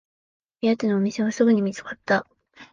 [0.61, 2.25] 目当てのお店がすぐに見つかった